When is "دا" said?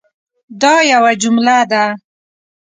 0.61-0.73